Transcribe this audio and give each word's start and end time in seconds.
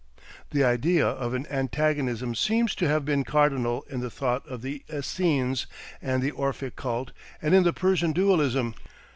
The 0.49 0.63
idea 0.63 1.05
of 1.07 1.35
an 1.35 1.45
antagonism 1.45 2.33
seems 2.33 2.73
to 2.73 2.87
have 2.87 3.05
been 3.05 3.23
cardinal 3.23 3.85
in 3.87 3.99
the 3.99 4.09
thought 4.09 4.43
of 4.47 4.63
the 4.63 4.83
Essenes 4.91 5.67
and 6.01 6.23
the 6.23 6.31
Orphic 6.31 6.75
cult 6.75 7.11
and 7.39 7.53
in 7.53 7.61
the 7.61 7.71
Persian 7.71 8.11
dualism. 8.11 8.73